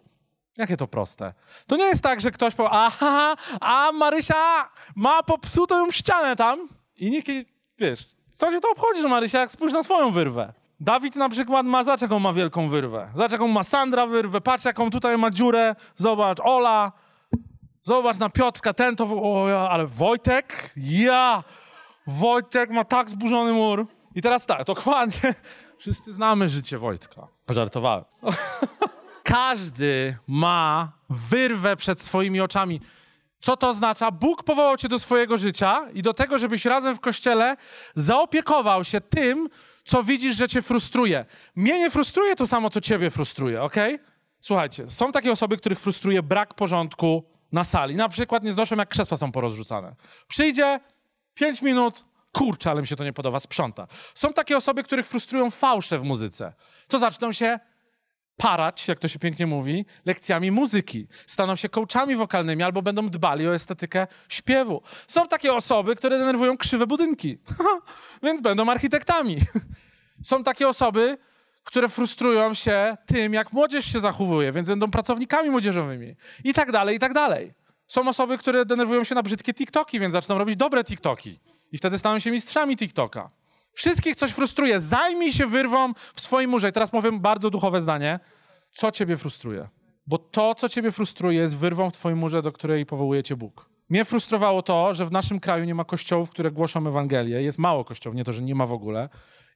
[0.57, 1.35] Jakie to proste.
[1.67, 7.11] To nie jest tak, że ktoś powie, aha, a Marysia ma popsutą ścianę tam i
[7.11, 7.29] nikt,
[7.79, 10.53] wiesz, Co cię to obchodzi, że Marysia, jak spójrz na swoją wyrwę.
[10.85, 13.11] Dawid na przykład ma, zobacz jaką ma wielką wyrwę.
[13.15, 16.93] Zobacz jaką ma Sandra wyrwę, patrz jaką tutaj ma dziurę, zobacz, Ola,
[17.83, 21.45] zobacz na Piotrka, ten to, o ja, ale Wojtek, ja,
[22.07, 23.87] Wojtek ma tak zburzony mur.
[24.15, 25.35] I teraz tak, dokładnie,
[25.79, 27.27] wszyscy znamy życie Wojtka.
[27.49, 28.05] Żartowałem.
[29.23, 32.81] Każdy ma wyrwę przed swoimi oczami.
[33.39, 34.11] Co to oznacza?
[34.11, 37.57] Bóg powołał cię do swojego życia i do tego, żebyś razem w kościele
[37.95, 39.49] zaopiekował się tym,
[39.85, 41.25] co widzisz, że cię frustruje.
[41.57, 43.77] Mnie nie frustruje to samo, co ciebie frustruje, ok?
[44.41, 47.97] Słuchajcie, są takie osoby, których frustruje brak porządku na sali.
[47.97, 49.95] Na przykład nie znoszą, jak krzesła są porozrzucane.
[50.29, 50.81] Przyjdzie,
[51.35, 53.87] pięć minut, kurczę, ale mi się to nie podoba, sprząta.
[54.15, 56.53] Są takie osoby, których frustrują fałsze w muzyce.
[56.89, 57.59] To zaczną się
[58.37, 61.07] parać, jak to się pięknie mówi, lekcjami muzyki.
[61.27, 64.83] Staną się coachami wokalnymi albo będą dbali o estetykę śpiewu.
[65.07, 67.39] Są takie osoby, które denerwują krzywe budynki,
[68.23, 69.37] więc będą architektami.
[70.23, 71.19] Są takie osoby,
[71.65, 76.97] które frustrują się tym, jak młodzież się zachowuje, więc będą pracownikami młodzieżowymi i tak dalej,
[76.97, 77.55] i tak dalej.
[77.87, 81.41] Są osoby, które denerwują się na brzydkie TikToki, więc zaczną robić dobre TikToki
[81.73, 83.31] i wtedy staną się mistrzami TikToka.
[83.75, 84.81] Wszystkich coś frustruje.
[84.81, 86.69] Zajmij się wyrwą w swoim murze.
[86.69, 88.21] I teraz powiem bardzo duchowe zdanie.
[88.73, 89.69] Co ciebie frustruje?
[90.07, 93.71] Bo to, co ciebie frustruje, jest wyrwą w twoim murze, do której powołuje cię Bóg.
[93.89, 97.43] Mnie frustrowało to, że w naszym kraju nie ma kościołów, które głoszą Ewangelię.
[97.43, 99.09] Jest mało kościołów, nie to, że nie ma w ogóle.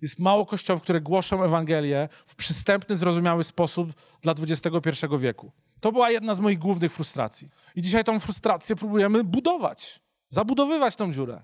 [0.02, 5.52] Jest mało kościołów, które głoszą Ewangelię w przystępny, zrozumiały sposób dla XXI wieku.
[5.81, 7.48] To była jedna z moich głównych frustracji.
[7.74, 11.42] I dzisiaj tą frustrację próbujemy budować, zabudowywać tą dziurę.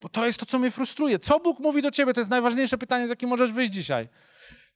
[0.00, 1.18] Bo to jest to, co mnie frustruje.
[1.18, 2.14] Co Bóg mówi do ciebie?
[2.14, 4.08] To jest najważniejsze pytanie, z jakim możesz wyjść dzisiaj.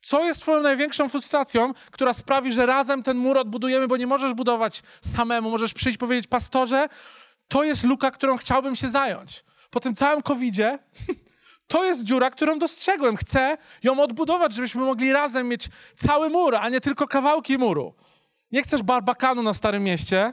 [0.01, 4.35] Co jest twoją największą frustracją, która sprawi, że razem ten mur odbudujemy, bo nie możesz
[4.35, 5.51] budować samemu.
[5.51, 6.89] Możesz przyjść i powiedzieć, pastorze,
[7.49, 9.45] to jest luka, którą chciałbym się zająć.
[9.71, 10.79] Po tym całym covidzie
[11.73, 13.17] to jest dziura, którą dostrzegłem.
[13.17, 17.95] Chcę ją odbudować, żebyśmy mogli razem mieć cały mur, a nie tylko kawałki muru.
[18.53, 20.33] Nie chcesz barbakanu na Starym Mieście,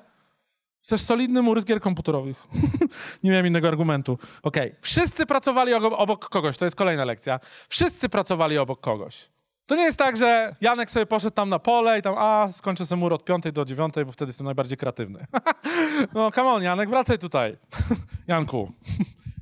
[0.84, 2.48] Chcesz solidny mur z gier komputerowych.
[3.24, 4.18] nie miałem innego argumentu.
[4.44, 4.68] Okej.
[4.70, 4.82] Okay.
[4.82, 6.58] Wszyscy pracowali obok kogoś.
[6.58, 7.40] To jest kolejna lekcja.
[7.70, 9.30] Wszyscy pracowali obok kogoś.
[9.70, 12.86] To nie jest tak, że Janek sobie poszedł tam na pole i tam, a skończę
[12.86, 15.26] sobie mur od 5 do 9, bo wtedy jestem najbardziej kreatywny.
[16.14, 17.58] no, come on, Janek, wracaj tutaj.
[18.28, 18.72] Janku.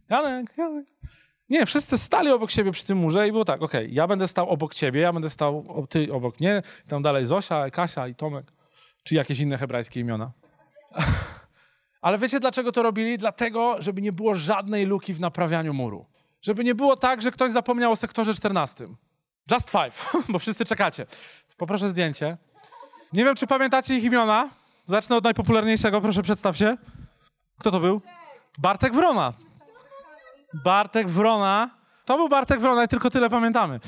[0.10, 0.86] Janek, Janek.
[1.50, 4.28] Nie, wszyscy stali obok siebie przy tym murze i było tak, okej, okay, ja będę
[4.28, 8.52] stał obok ciebie, ja będę stał, ty obok mnie, tam dalej Zosia, Kasia i Tomek,
[9.04, 10.32] czy jakieś inne hebrajskie imiona.
[12.02, 13.18] Ale wiecie, dlaczego to robili?
[13.18, 16.06] Dlatego, żeby nie było żadnej luki w naprawianiu muru.
[16.42, 18.88] Żeby nie było tak, że ktoś zapomniał o sektorze 14.
[19.52, 21.06] Just five, bo wszyscy czekacie.
[21.58, 22.38] Poproszę zdjęcie.
[23.14, 24.50] Nie wiem, czy pamiętacie ich imiona.
[24.86, 26.78] Zacznę od najpopularniejszego, proszę przedstaw się.
[27.60, 28.02] Kto to był?
[28.58, 29.34] Bartek Wrona.
[30.54, 31.70] Bartek Wrona.
[32.06, 33.80] To był Bartek Wrona i tylko tyle pamiętamy.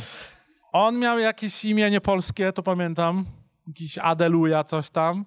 [0.71, 3.25] On miał jakieś imię niepolskie, to pamiętam.
[3.67, 5.25] Jakiś Adeluja, coś tam.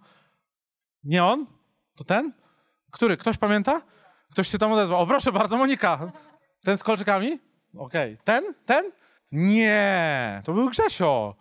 [1.04, 1.46] Nie on?
[1.96, 2.32] To ten?
[2.92, 3.16] Który?
[3.16, 3.82] Ktoś pamięta?
[4.32, 5.00] Ktoś się tam odezwał.
[5.00, 6.12] O, proszę bardzo, Monika.
[6.64, 7.38] Ten z kolczykami?
[7.78, 8.12] Okej.
[8.14, 8.24] Okay.
[8.24, 8.54] Ten?
[8.66, 8.90] Ten?
[9.32, 11.34] Nie, to był Grzesio.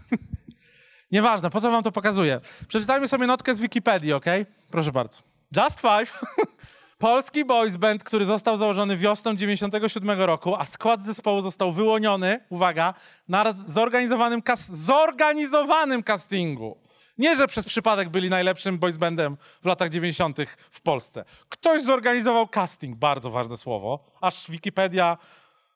[1.12, 2.40] Nieważne, po co wam to pokazuję?
[2.68, 4.24] Przeczytajmy sobie notkę z Wikipedii, ok?
[4.70, 5.22] Proszę bardzo.
[5.56, 6.20] Just Five.
[6.98, 12.94] Polski boys band, który został założony wiosną 97 roku, a skład zespołu został wyłoniony, uwaga,
[13.28, 16.83] na zorganizowanym, kas zorganizowanym castingu.
[17.18, 20.38] Nie, że przez przypadek byli najlepszym boys bandem w latach 90.
[20.70, 21.24] w Polsce.
[21.48, 25.18] Ktoś zorganizował casting, bardzo ważne słowo, aż Wikipedia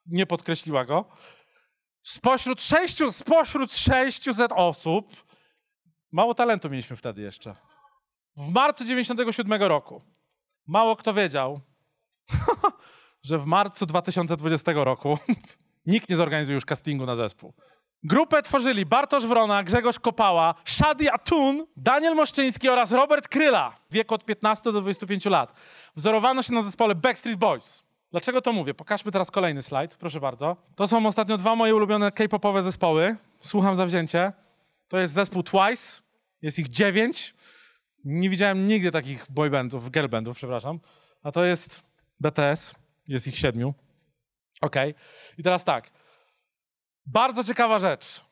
[0.07, 1.05] nie podkreśliła go.
[2.03, 5.24] Spośród, sześciu, spośród 600 osób,
[6.12, 7.57] mało talentu mieliśmy wtedy jeszcze.
[8.37, 10.03] W marcu 97 roku.
[10.66, 11.61] Mało kto wiedział,
[13.22, 15.18] że w marcu 2020 roku
[15.87, 17.55] nikt nie zorganizuje już castingu na zespół.
[18.05, 24.15] Grupę tworzyli Bartosz Wrona, Grzegorz Kopała, Shadi Atun, Daniel Moszczyński oraz Robert Kryla w wieku
[24.15, 25.53] od 15 do 25 lat.
[25.97, 27.85] Wzorowano się na zespole Backstreet Boys.
[28.11, 28.75] Dlaczego to mówię?
[28.75, 30.57] Pokażmy teraz kolejny slajd, proszę bardzo.
[30.77, 33.17] To są ostatnio dwa moje ulubione k-popowe zespoły.
[33.41, 34.33] Słucham zawzięcie.
[34.89, 36.03] To jest zespół Twice,
[36.43, 37.35] jest ich dziewięć.
[38.05, 40.81] Nie widziałem nigdy takich boybandów, girlbandów, przepraszam.
[41.23, 41.83] A to jest
[42.21, 42.75] BTS,
[43.09, 43.75] jest ich siedmiu.
[44.61, 44.77] Ok.
[45.39, 45.91] I teraz tak.
[47.12, 48.25] Bardzo ciekawa rzecz.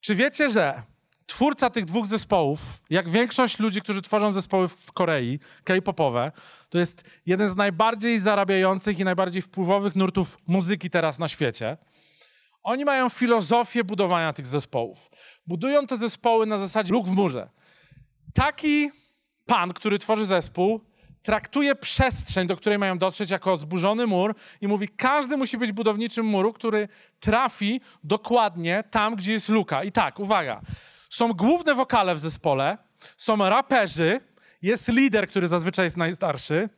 [0.00, 0.82] Czy wiecie, że
[1.26, 2.60] twórca tych dwóch zespołów,
[2.90, 6.32] jak większość ludzi, którzy tworzą zespoły w Korei, K-popowe,
[6.68, 11.76] to jest jeden z najbardziej zarabiających i najbardziej wpływowych nurtów muzyki teraz na świecie.
[12.62, 15.10] Oni mają filozofię budowania tych zespołów.
[15.46, 17.50] Budują te zespoły na zasadzie luk w murze.
[18.34, 18.90] Taki
[19.46, 20.80] pan, który tworzy zespół,
[21.22, 26.26] traktuje przestrzeń, do której mają dotrzeć, jako zburzony mur i mówi, każdy musi być budowniczym
[26.26, 26.88] muru, który
[27.20, 29.84] trafi dokładnie tam, gdzie jest luka.
[29.84, 30.60] I tak, uwaga,
[31.10, 32.78] są główne wokale w zespole,
[33.16, 34.20] są raperzy,
[34.62, 36.68] jest lider, który zazwyczaj jest najstarszy.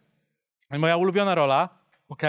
[0.78, 1.68] Moja ulubiona rola,
[2.08, 2.22] ok,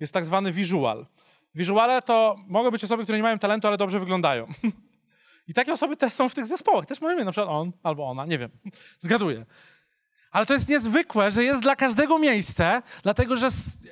[0.00, 1.06] jest tak zwany visual.
[1.54, 4.46] Visuale to mogą być osoby, które nie mają talentu, ale dobrze wyglądają.
[5.48, 6.86] I takie osoby też są w tych zespołach.
[6.86, 8.50] Też mają na przykład on albo ona, nie wiem.
[8.98, 9.46] Zgaduję.
[10.30, 13.48] Ale to jest niezwykłe, że jest dla każdego miejsce, dlatego że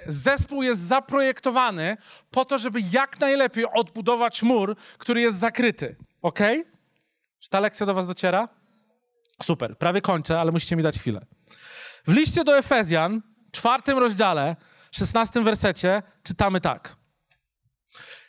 [0.07, 1.96] zespół jest zaprojektowany
[2.31, 5.96] po to, żeby jak najlepiej odbudować mur, który jest zakryty.
[6.22, 6.38] Ok?
[7.38, 8.49] Czy ta lekcja do Was dociera?
[9.42, 11.27] Super, prawie kończę, ale musicie mi dać chwilę.
[12.07, 13.22] W liście do Efezjan,
[13.53, 14.57] czwartym rozdziale,
[14.90, 16.96] szesnastym wersecie, czytamy tak.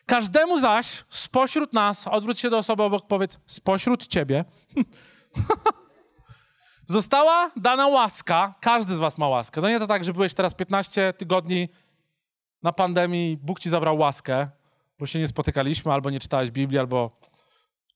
[0.06, 4.46] Każdemu zaś spośród nas, odwróć się do osoby obok, powiedz, spośród ciebie,
[6.88, 9.62] została dana łaska, każdy z was ma łaskę.
[9.62, 11.70] To nie to tak, że byłeś teraz 15 tygodni
[12.64, 14.48] na pandemii, Bóg ci zabrał łaskę,
[15.00, 17.12] bo się nie spotykaliśmy, albo nie czytałeś Biblii, albo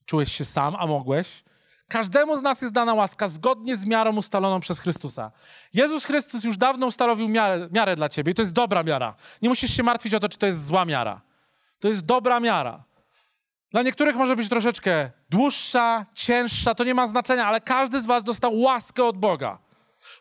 [0.04, 1.44] czułeś się sam, a mogłeś.
[1.88, 5.32] Każdemu z nas jest dana łaska zgodnie z miarą ustaloną przez Chrystusa.
[5.74, 9.14] Jezus Chrystus już dawno ustanowił miarę, miarę dla ciebie i to jest dobra miara.
[9.42, 11.20] Nie musisz się martwić o to, czy to jest zła miara.
[11.80, 12.84] To jest dobra miara.
[13.72, 18.24] Dla niektórych może być troszeczkę dłuższa, cięższa, to nie ma znaczenia, ale każdy z Was
[18.24, 19.58] dostał łaskę od Boga.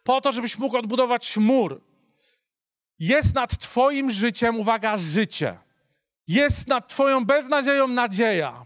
[0.04, 1.82] Po to, żebyś mógł odbudować mur.
[3.00, 5.58] Jest nad Twoim życiem, uwaga, życie.
[6.28, 8.66] Jest nad Twoją beznadzieją nadzieja.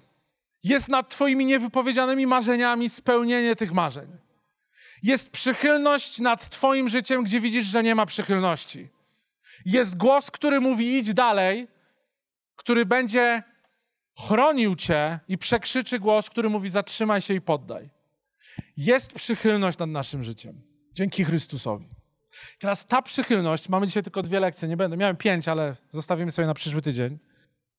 [0.64, 4.08] Jest nad Twoimi niewypowiedzianymi marzeniami spełnienie tych marzeń.
[5.04, 8.90] Jest przychylność nad Twoim życiem, gdzie widzisz, że nie ma przychylności.
[9.66, 11.68] Jest głos, który mówi: idź dalej,
[12.56, 13.44] który będzie
[14.20, 17.90] chronił cię i przekrzyczy głos, który mówi: zatrzymaj się i poddaj.
[18.78, 20.62] Jest przychylność nad naszym życiem.
[20.94, 21.90] Dzięki Chrystusowi.
[22.60, 26.46] Teraz ta przychylność, mamy dzisiaj tylko dwie lekcje, nie będę, miałem pięć, ale zostawimy sobie
[26.46, 27.20] na przyszły tydzień.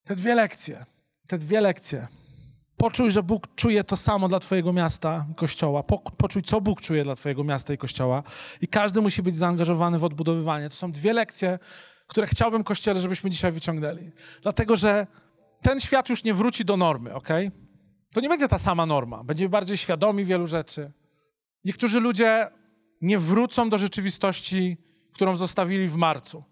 [0.05, 0.85] Te dwie lekcje,
[1.27, 2.07] te dwie lekcje.
[2.77, 5.83] Poczuj, że Bóg czuje to samo dla Twojego miasta i kościoła.
[6.17, 8.23] Poczuj, co Bóg czuje dla Twojego miasta i kościoła.
[8.61, 10.69] I każdy musi być zaangażowany w odbudowywanie.
[10.69, 11.59] To są dwie lekcje,
[12.07, 14.11] które chciałbym, Kościele, żebyśmy dzisiaj wyciągnęli.
[14.43, 15.07] Dlatego, że
[15.63, 17.29] ten świat już nie wróci do normy, ok?
[18.13, 19.25] To nie będzie ta sama norma.
[19.25, 20.93] Będziemy bardziej świadomi wielu rzeczy.
[21.65, 22.49] Niektórzy ludzie
[23.01, 24.77] nie wrócą do rzeczywistości,
[25.15, 26.45] którą zostawili w marcu.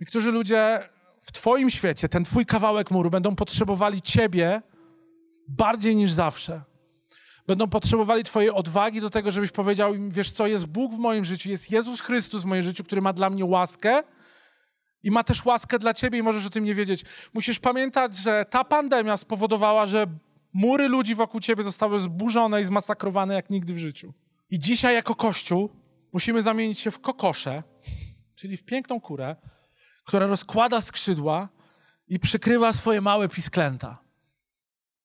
[0.00, 0.88] Niektórzy ludzie
[1.22, 4.62] w Twoim świecie, ten Twój kawałek muru, będą potrzebowali Ciebie
[5.48, 6.62] bardziej niż zawsze.
[7.46, 11.24] Będą potrzebowali Twojej odwagi do tego, żebyś powiedział im: Wiesz co, jest Bóg w moim
[11.24, 14.02] życiu, jest Jezus Chrystus w moim życiu, który ma dla mnie łaskę
[15.02, 17.04] i ma też łaskę dla ciebie i możesz o tym nie wiedzieć.
[17.34, 20.06] Musisz pamiętać, że ta pandemia spowodowała, że
[20.52, 24.12] mury ludzi wokół ciebie zostały zburzone i zmasakrowane jak nigdy w życiu.
[24.50, 25.70] I dzisiaj jako Kościół
[26.12, 27.62] musimy zamienić się w kokosze,
[28.34, 29.36] czyli w piękną kurę,
[30.04, 31.48] która rozkłada skrzydła
[32.08, 33.98] i przykrywa swoje małe pisklęta.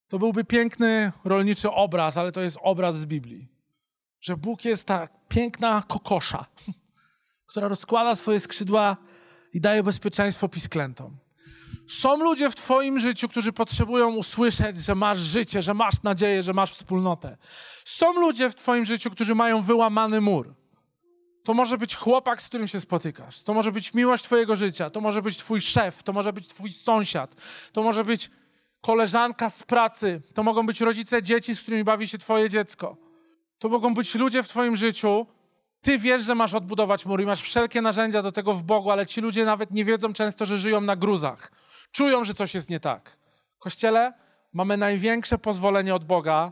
[0.10, 3.48] To byłby piękny rolniczy obraz, ale to jest obraz z Biblii.
[4.22, 6.46] Że Bóg jest ta piękna kokosza,
[7.50, 8.98] która rozkłada swoje skrzydła
[9.56, 11.18] i daje bezpieczeństwo pisklętom.
[11.88, 16.54] Są ludzie w Twoim życiu, którzy potrzebują usłyszeć, że masz życie, że masz nadzieję, że
[16.54, 17.38] masz wspólnotę.
[17.86, 20.54] Są ludzie w Twoim życiu, którzy mają wyłamany mur.
[21.44, 23.44] To może być chłopak, z którym się spotykasz.
[23.44, 24.90] To może być miłość Twojego życia.
[24.90, 26.04] To może być Twój szef.
[26.04, 27.36] To może być Twój sąsiad.
[27.72, 28.32] To może być
[28.82, 30.22] koleżanka z pracy.
[30.34, 32.98] To mogą być rodzice dzieci, z którymi bawi się Twoje dziecko.
[33.60, 35.28] To mogą być ludzie w Twoim życiu,
[35.86, 39.06] ty wiesz, że masz odbudować mur i masz wszelkie narzędzia do tego w Bogu, ale
[39.06, 41.52] ci ludzie nawet nie wiedzą często, że żyją na gruzach.
[41.92, 43.18] Czują, że coś jest nie tak.
[43.60, 44.14] Kościele,
[44.54, 46.52] mamy największe pozwolenie od Boga,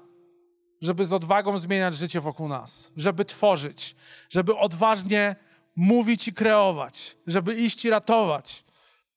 [0.81, 3.95] żeby z odwagą zmieniać życie wokół nas, żeby tworzyć,
[4.29, 5.35] żeby odważnie
[5.75, 8.63] mówić i kreować, żeby iść i ratować.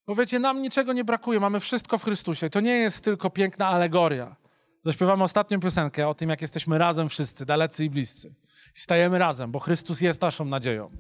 [0.06, 2.50] Bo wiecie, nam niczego nie brakuje, mamy wszystko w Chrystusie.
[2.50, 4.36] To nie jest tylko piękna alegoria.
[4.84, 8.34] Zaśpiewamy ostatnią piosenkę o tym, jak jesteśmy razem wszyscy, dalecy i bliscy
[8.76, 10.90] stajemy razem, bo Chrystus jest naszą nadzieją.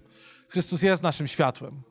[0.48, 1.82] Chrystus jest naszym światłem.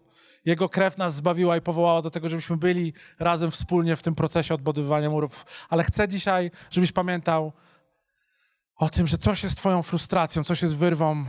[0.45, 4.54] Jego krew nas zbawiła i powołała do tego, żebyśmy byli razem wspólnie w tym procesie
[4.54, 5.45] odbudowywania murów.
[5.69, 7.54] Ale chcę dzisiaj, żebyś pamiętał
[8.76, 11.26] o tym, że coś jest Twoją frustracją, coś jest wyrwą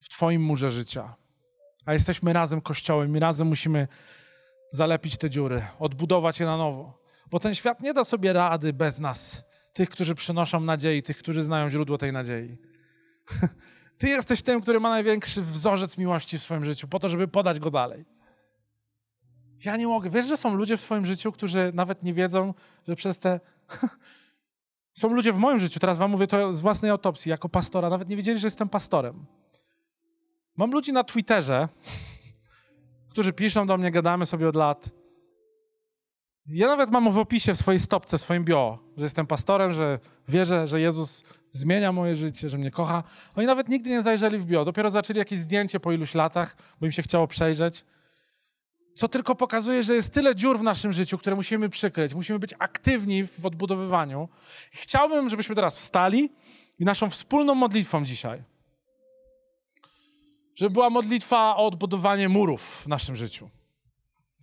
[0.00, 1.14] w Twoim murze życia.
[1.86, 3.88] A jesteśmy razem Kościołem i razem musimy
[4.72, 7.04] zalepić te dziury, odbudować je na nowo.
[7.30, 11.42] Bo ten świat nie da sobie rady bez nas, tych, którzy przynoszą nadziei, tych, którzy
[11.42, 12.58] znają źródło tej nadziei.
[13.98, 17.60] Ty jesteś tym, który ma największy wzorzec miłości w swoim życiu, po to, żeby podać
[17.60, 18.04] go dalej.
[19.64, 20.10] Ja nie mogę.
[20.10, 22.54] Wiesz, że są ludzie w Twoim życiu, którzy nawet nie wiedzą,
[22.88, 23.40] że przez te.
[25.00, 28.08] są ludzie w moim życiu, teraz Wam mówię to z własnej autopsji, jako pastora, nawet
[28.08, 29.26] nie wiedzieli, że jestem pastorem.
[30.56, 31.68] Mam ludzi na Twitterze,
[33.10, 34.90] którzy piszą do mnie, gadamy sobie od lat.
[36.46, 39.98] Ja nawet mam w opisie w swojej stopce, w swoim bio, że jestem pastorem, że
[40.28, 43.02] wierzę, że Jezus zmienia moje życie, że mnie kocha.
[43.36, 44.64] Oni nawet nigdy nie zajrzeli w bio.
[44.64, 47.84] Dopiero zaczęli jakieś zdjęcie po iluś latach, bo im się chciało przejrzeć.
[48.94, 52.14] Co tylko pokazuje, że jest tyle dziur w naszym życiu, które musimy przykryć.
[52.14, 54.28] Musimy być aktywni w odbudowywaniu.
[54.70, 56.32] Chciałbym, żebyśmy teraz wstali
[56.78, 58.42] i naszą wspólną modlitwą dzisiaj,
[60.54, 63.50] żeby była modlitwa o odbudowanie murów w naszym życiu.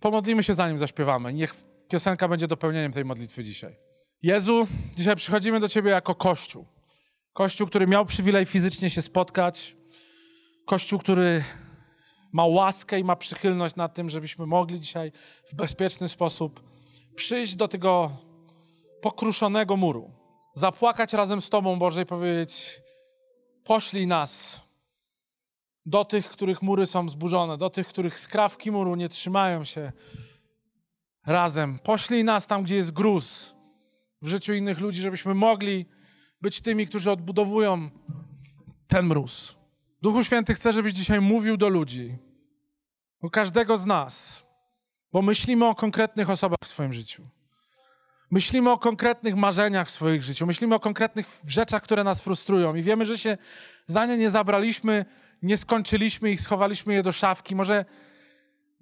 [0.00, 1.32] Pomodlimy się zanim zaśpiewamy.
[1.32, 1.54] Niech
[1.92, 3.76] piosenka będzie dopełnieniem tej modlitwy dzisiaj.
[4.22, 6.66] Jezu, dzisiaj przychodzimy do Ciebie jako Kościół.
[7.32, 9.76] Kościół, który miał przywilej fizycznie się spotkać.
[10.66, 11.44] Kościół, który
[12.32, 15.12] ma łaskę i ma przychylność na tym, żebyśmy mogli dzisiaj
[15.46, 16.62] w bezpieczny sposób
[17.14, 18.10] przyjść do tego
[19.02, 20.10] pokruszonego muru.
[20.54, 22.80] Zapłakać razem z Tobą, Boże, i powiedzieć:
[23.64, 24.60] Poślij nas
[25.86, 29.92] do tych, których mury są zburzone, do tych, których skrawki muru nie trzymają się
[31.26, 31.78] razem.
[31.78, 33.54] Poślij nas tam, gdzie jest gruz
[34.22, 35.86] w życiu innych ludzi, żebyśmy mogli
[36.40, 37.90] być tymi, którzy odbudowują
[38.86, 39.56] ten mróz.
[40.02, 42.18] Duchu Święty chce, żebyś dzisiaj mówił do ludzi,
[43.22, 44.44] do każdego z nas,
[45.12, 47.22] bo myślimy o konkretnych osobach w swoim życiu.
[48.30, 52.82] Myślimy o konkretnych marzeniach w swoich życiu, myślimy o konkretnych rzeczach, które nas frustrują i
[52.82, 53.38] wiemy, że się
[53.86, 55.04] za nie nie zabraliśmy,
[55.42, 57.56] nie skończyliśmy ich, schowaliśmy je do szafki.
[57.56, 57.84] Może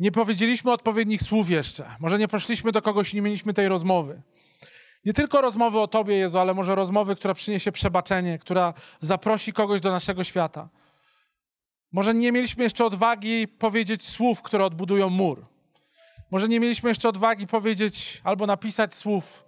[0.00, 4.22] nie powiedzieliśmy odpowiednich słów jeszcze, może nie poszliśmy do kogoś i nie mieliśmy tej rozmowy.
[5.04, 9.80] Nie tylko rozmowy o Tobie, Jezu, ale może rozmowy, która przyniesie przebaczenie, która zaprosi kogoś
[9.80, 10.68] do naszego świata.
[11.92, 15.46] Może nie mieliśmy jeszcze odwagi powiedzieć słów, które odbudują mur.
[16.30, 19.44] Może nie mieliśmy jeszcze odwagi powiedzieć albo napisać słów,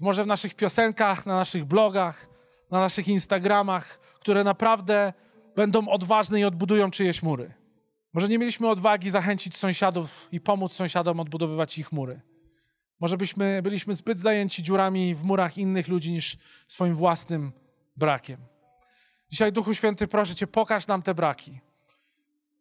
[0.00, 2.28] może w naszych piosenkach, na naszych blogach,
[2.70, 5.12] na naszych Instagramach, które naprawdę
[5.56, 7.57] będą odważne i odbudują czyjeś mury.
[8.12, 12.20] Może nie mieliśmy odwagi zachęcić sąsiadów i pomóc sąsiadom odbudowywać ich mury.
[13.00, 17.52] Może byśmy byliśmy zbyt zajęci dziurami w murach innych ludzi niż swoim własnym
[17.96, 18.40] brakiem.
[19.30, 21.60] Dzisiaj, Duchu Święty, proszę Cię, pokaż nam te braki.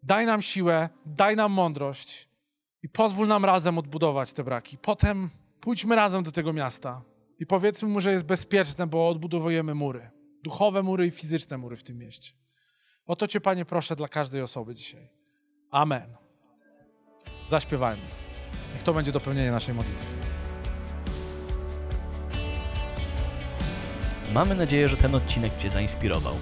[0.04, 2.30] Daj nam siłę, daj nam mądrość
[2.84, 4.78] i pozwól nam razem odbudować te braki.
[4.78, 5.30] Potem
[5.62, 7.02] pójdźmy razem do tego miasta
[7.40, 10.10] i powiedzmy mu, że jest bezpieczne, bo odbudowujemy mury.
[10.44, 12.34] Duchowe mury i fizyczne mury w tym mieście.
[13.06, 15.17] O to Cię, Panie, proszę dla każdej osoby dzisiaj.
[15.78, 16.02] Amen.
[17.48, 18.02] Zaśpiewajmy.
[18.74, 20.14] Niech to będzie dopełnienie naszej modlitwy.
[24.34, 26.34] Mamy nadzieję, że ten odcinek Cię zainspirował.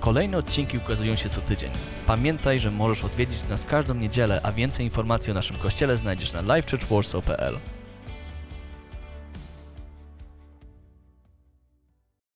[0.00, 1.70] Kolejne odcinki ukazują się co tydzień.
[2.06, 6.32] Pamiętaj, że możesz odwiedzić nas w każdą niedzielę, a więcej informacji o naszym kościele znajdziesz
[6.32, 7.58] na livechurchwarsaw.pl.